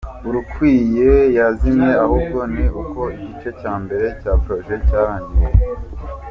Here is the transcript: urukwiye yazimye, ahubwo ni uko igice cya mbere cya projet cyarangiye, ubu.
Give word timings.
urukwiye 0.27 1.11
yazimye, 1.37 1.91
ahubwo 2.05 2.39
ni 2.53 2.65
uko 2.81 3.01
igice 3.15 3.49
cya 3.59 3.73
mbere 3.83 4.05
cya 4.21 4.33
projet 4.43 4.81
cyarangiye, 4.89 5.47
ubu. 5.73 5.83